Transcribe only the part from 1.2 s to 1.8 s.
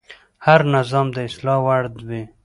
اصلاح